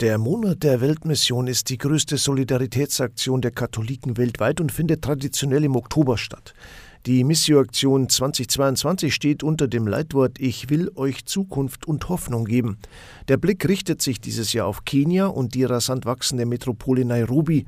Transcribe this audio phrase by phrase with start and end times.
[0.00, 5.76] Der Monat der Weltmission ist die größte Solidaritätsaktion der Katholiken weltweit und findet traditionell im
[5.76, 6.52] Oktober statt.
[7.06, 12.78] Die Missio-Aktion 2022 steht unter dem Leitwort Ich will euch Zukunft und Hoffnung geben.
[13.28, 17.64] Der Blick richtet sich dieses Jahr auf Kenia und die rasant wachsende Metropole Nairobi.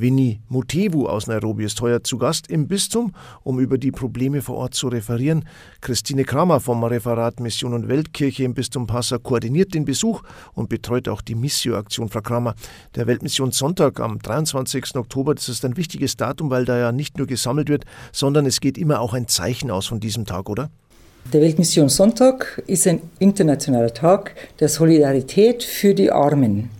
[0.00, 3.12] Winnie Mutevu aus Nairobi ist heuer zu Gast im Bistum,
[3.42, 5.44] um über die Probleme vor Ort zu referieren.
[5.80, 10.22] Christine Kramer vom Referat Mission und Weltkirche im Bistum Passau koordiniert den Besuch
[10.54, 12.08] und betreut auch die Missio-Aktion.
[12.08, 12.54] Frau Kramer,
[12.94, 14.96] der Weltmissionssonntag am 23.
[14.96, 18.60] Oktober, das ist ein wichtiges Datum, weil da ja nicht nur gesammelt wird, sondern es
[18.60, 20.70] geht immer auch ein Zeichen aus von diesem Tag, oder?
[21.32, 26.70] Der Weltmissionssonntag ist ein internationaler Tag der Solidarität für die Armen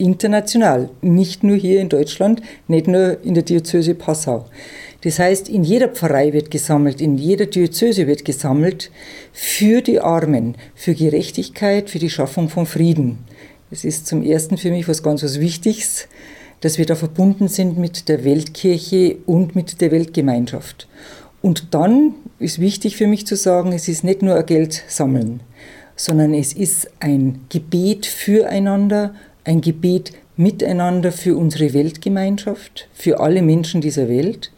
[0.00, 4.46] international, nicht nur hier in Deutschland, nicht nur in der Diözese Passau.
[5.02, 8.90] Das heißt, in jeder Pfarrei wird gesammelt, in jeder Diözese wird gesammelt
[9.32, 13.18] für die Armen, für Gerechtigkeit, für die Schaffung von Frieden.
[13.70, 16.08] Das ist zum Ersten für mich was ganz was Wichtiges,
[16.60, 20.88] dass wir da verbunden sind mit der Weltkirche und mit der Weltgemeinschaft.
[21.40, 25.40] Und dann ist wichtig für mich zu sagen, es ist nicht nur ein Geld sammeln,
[25.96, 29.14] sondern es ist ein Gebet füreinander,
[29.50, 34.52] ein Gebet miteinander für unsere Weltgemeinschaft, für alle Menschen dieser Welt.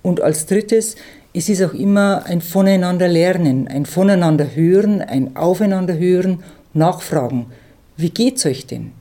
[0.00, 0.94] Und als drittes,
[1.34, 7.46] es ist auch immer ein Voneinander lernen, ein Voneinander hören, ein Aufeinander hören, nachfragen.
[7.96, 8.92] Wie geht's euch denn?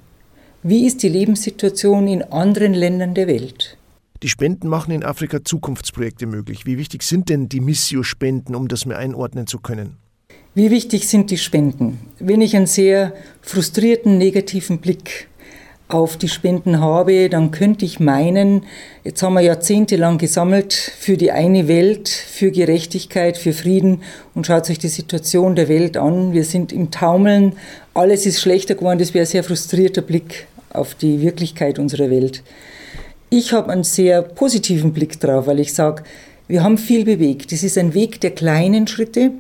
[0.63, 3.77] Wie ist die Lebenssituation in anderen Ländern der Welt?
[4.23, 6.65] Die Spenden machen in Afrika Zukunftsprojekte möglich.
[6.65, 9.97] Wie wichtig sind denn die Missio-Spenden, um das mir einordnen zu können?
[10.58, 12.00] Wie wichtig sind die Spenden?
[12.17, 13.13] Wenn ich einen sehr
[13.44, 15.27] frustrierten, negativen Blick
[15.88, 18.64] auf die Spenden habe, dann könnte ich meinen,
[19.03, 24.02] jetzt haben wir jahrzehntelang gesammelt für die eine Welt, für Gerechtigkeit, für Frieden
[24.33, 26.33] und schaut euch die Situation der Welt an.
[26.33, 27.53] Wir sind im Taumeln,
[27.94, 32.42] alles ist schlechter geworden, das wäre ein sehr frustrierter Blick auf die Wirklichkeit unserer Welt.
[33.30, 36.02] Ich habe einen sehr positiven Blick drauf, weil ich sage,
[36.47, 37.52] wir haben viel bewegt.
[37.52, 39.33] Es ist ein Weg der kleinen Schritte,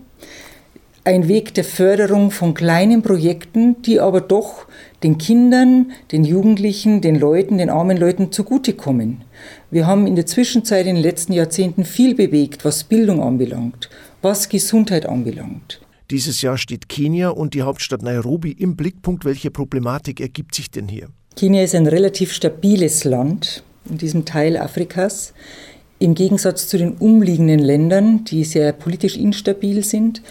[1.07, 4.67] ein Weg der Förderung von kleinen Projekten, die aber doch
[5.03, 9.23] den Kindern, den Jugendlichen, den Leuten, den armen Leuten zugutekommen.
[9.71, 13.89] Wir haben in der Zwischenzeit in den letzten Jahrzehnten viel bewegt, was Bildung anbelangt,
[14.21, 15.79] was Gesundheit anbelangt.
[16.11, 19.23] Dieses Jahr steht Kenia und die Hauptstadt Nairobi im Blickpunkt.
[19.23, 21.07] Welche Problematik ergibt sich denn hier?
[21.37, 25.33] Kenia ist ein relativ stabiles Land in diesem Teil Afrikas.
[25.99, 30.21] Im Gegensatz zu den umliegenden Ländern, die sehr politisch instabil sind.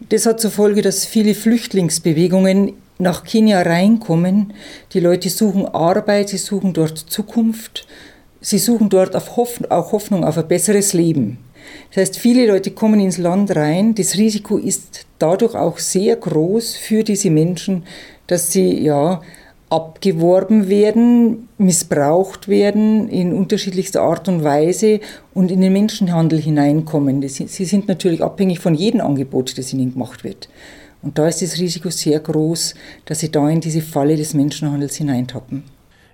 [0.00, 4.52] Das hat zur Folge, dass viele Flüchtlingsbewegungen nach Kenia reinkommen.
[4.92, 7.86] Die Leute suchen Arbeit, sie suchen dort Zukunft,
[8.40, 11.38] sie suchen dort auch Hoffnung auf ein besseres Leben.
[11.90, 13.94] Das heißt, viele Leute kommen ins Land rein.
[13.94, 17.84] Das Risiko ist dadurch auch sehr groß für diese Menschen,
[18.28, 19.20] dass sie ja
[19.70, 25.00] abgeworben werden, missbraucht werden in unterschiedlichster Art und Weise
[25.34, 27.26] und in den Menschenhandel hineinkommen.
[27.28, 30.48] Sie sind natürlich abhängig von jedem Angebot, das ihnen gemacht wird.
[31.02, 32.74] Und da ist das Risiko sehr groß,
[33.04, 35.62] dass sie da in diese Falle des Menschenhandels hineintappen.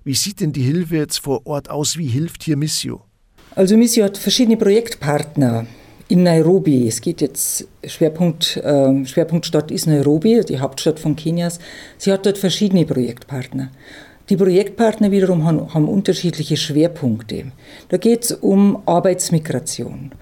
[0.05, 1.97] Wie sieht denn die Hilfe jetzt vor Ort aus?
[1.97, 3.03] Wie hilft hier Missio?
[3.55, 5.67] Also Missio hat verschiedene Projektpartner
[6.09, 6.89] in Nairobi.
[6.89, 11.59] Es geht jetzt, Schwerpunkt, äh, Schwerpunktstadt ist Nairobi, die Hauptstadt von Kenias.
[11.99, 13.71] Sie hat dort verschiedene Projektpartner.
[14.31, 17.53] Die Projektpartner wiederum haben, haben unterschiedliche Schwerpunkte.
[17.89, 20.13] Da geht es um Arbeitsmigration,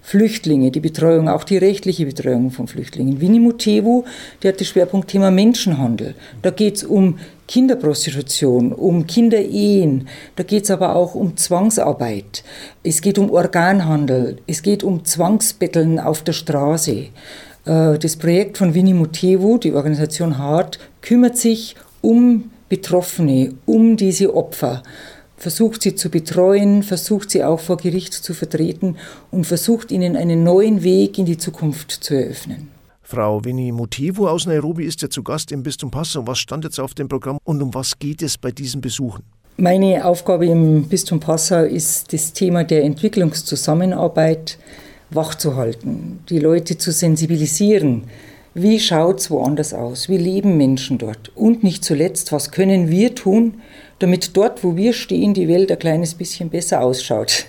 [0.00, 3.20] Flüchtlinge, die Betreuung, auch die rechtliche Betreuung von Flüchtlingen.
[3.20, 4.02] Winnie Mutevu,
[4.42, 6.16] der hat das Schwerpunktthema Menschenhandel.
[6.42, 7.18] Da geht es um
[7.52, 12.44] Kinderprostitution, um Kinderehen, da geht es aber auch um Zwangsarbeit.
[12.82, 17.08] Es geht um Organhandel, es geht um Zwangsbetteln auf der Straße.
[17.66, 24.34] Äh, das Projekt von Winnie Mutevu, die Organisation HART, kümmert sich um Betroffene, um diese
[24.34, 24.82] Opfer
[25.36, 28.96] versucht sie zu betreuen, versucht sie auch vor Gericht zu vertreten
[29.30, 32.71] und versucht ihnen einen neuen Weg in die Zukunft zu eröffnen.
[33.12, 36.26] Frau Winnie Motivo aus Nairobi ist ja zu Gast im Bistum Passau.
[36.26, 39.22] Was stand jetzt auf dem Programm und um was geht es bei diesen Besuchen?
[39.58, 44.56] Meine Aufgabe im Bistum Passau ist das Thema der Entwicklungszusammenarbeit
[45.10, 48.04] wachzuhalten, die Leute zu sensibilisieren.
[48.54, 50.08] Wie schaut es woanders aus?
[50.08, 51.32] Wie leben Menschen dort?
[51.36, 53.60] Und nicht zuletzt, was können wir tun,
[53.98, 57.44] damit dort, wo wir stehen, die Welt ein kleines bisschen besser ausschaut.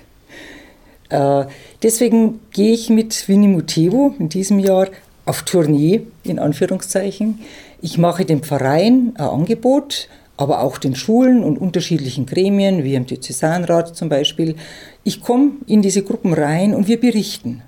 [1.07, 1.45] Äh,
[1.81, 4.89] deswegen gehe ich mit Winnie Mutevo in diesem Jahr
[5.25, 7.39] auf Tournee, in Anführungszeichen.
[7.81, 13.05] Ich mache dem Verein ein Angebot, aber auch den Schulen und unterschiedlichen Gremien, wie im
[13.05, 14.55] Diözesanrat zum Beispiel.
[15.03, 17.61] Ich komme in diese Gruppen rein und wir berichten.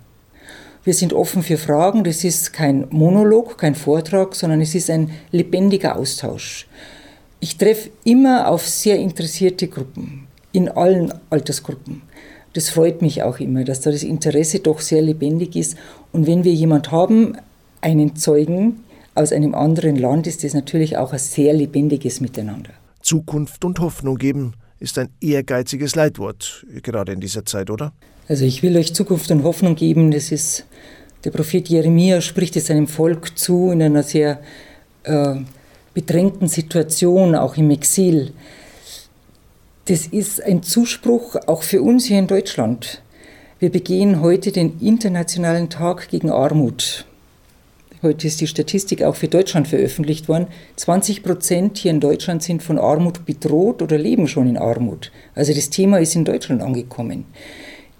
[0.84, 2.04] Wir sind offen für Fragen.
[2.04, 6.68] Das ist kein Monolog, kein Vortrag, sondern es ist ein lebendiger Austausch.
[7.40, 12.02] Ich treffe immer auf sehr interessierte Gruppen, in allen Altersgruppen.
[12.56, 15.76] Das freut mich auch immer, dass da das Interesse doch sehr lebendig ist.
[16.14, 17.38] Und wenn wir jemand haben,
[17.82, 22.70] einen Zeugen aus einem anderen Land, ist das natürlich auch ein sehr lebendiges Miteinander.
[23.02, 27.92] Zukunft und Hoffnung geben ist ein ehrgeiziges Leitwort, gerade in dieser Zeit, oder?
[28.30, 30.12] Also ich will euch Zukunft und Hoffnung geben.
[30.12, 30.66] Das ist,
[31.26, 34.40] der Prophet Jeremia spricht es seinem Volk zu in einer sehr
[35.04, 35.36] äh,
[35.94, 38.32] bedrängten Situation, auch im Exil.
[39.88, 43.04] Das ist ein Zuspruch auch für uns hier in Deutschland.
[43.60, 47.06] Wir begehen heute den Internationalen Tag gegen Armut.
[48.02, 50.48] Heute ist die Statistik auch für Deutschland veröffentlicht worden.
[50.78, 55.12] 20 Prozent hier in Deutschland sind von Armut bedroht oder leben schon in Armut.
[55.36, 57.26] Also das Thema ist in Deutschland angekommen.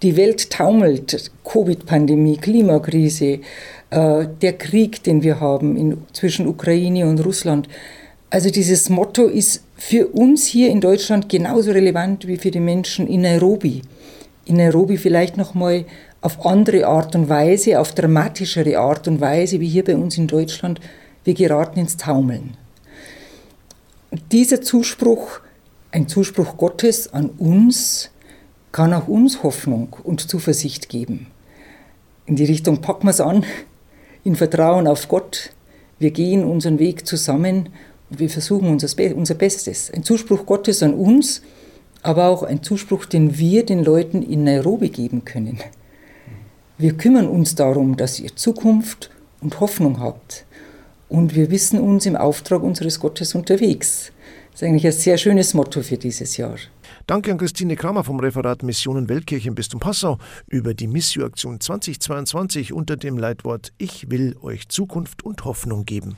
[0.02, 3.38] Die Welt taumelt, Covid-Pandemie, Klimakrise,
[3.90, 7.68] äh, der Krieg, den wir haben zwischen Ukraine und Russland.
[8.28, 13.06] Also dieses Motto ist für uns hier in Deutschland genauso relevant wie für die Menschen
[13.06, 13.82] in Nairobi.
[14.46, 15.84] In Nairobi vielleicht noch mal
[16.22, 20.26] auf andere Art und Weise, auf dramatischere Art und Weise wie hier bei uns in
[20.26, 20.80] Deutschland.
[21.24, 22.56] Wir geraten ins Taumeln.
[24.32, 25.40] Dieser Zuspruch,
[25.92, 28.10] ein Zuspruch Gottes an uns,
[28.72, 31.26] kann auch uns Hoffnung und Zuversicht geben.
[32.24, 33.44] In die Richtung packen wir es an,
[34.24, 35.50] in Vertrauen auf Gott.
[35.98, 37.68] Wir gehen unseren Weg zusammen
[38.10, 39.90] wir versuchen unser Bestes.
[39.90, 41.42] Ein Zuspruch Gottes an uns,
[42.02, 45.58] aber auch ein Zuspruch, den wir den Leuten in Nairobi geben können.
[46.78, 49.10] Wir kümmern uns darum, dass ihr Zukunft
[49.40, 50.44] und Hoffnung habt.
[51.08, 54.12] Und wir wissen uns im Auftrag unseres Gottes unterwegs.
[54.52, 56.56] Das ist eigentlich ein sehr schönes Motto für dieses Jahr.
[57.06, 60.18] Danke an Christine Kramer vom Referat Missionen Weltkirche im Bistum Passau
[60.48, 66.16] über die Missio-Aktion 2022 unter dem Leitwort Ich will euch Zukunft und Hoffnung geben.